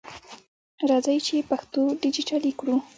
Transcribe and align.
راځئ 0.89 1.17
چې 1.27 1.35
پښتو 1.49 1.81
ډیجټالي 2.01 2.51
کړو! 2.59 2.75